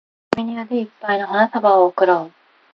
[0.31, 2.33] 君に腕いっぱいの花束を贈ろう